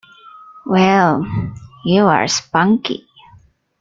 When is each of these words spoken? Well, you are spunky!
Well, 0.65 1.27
you 1.85 2.07
are 2.07 2.27
spunky! 2.27 3.07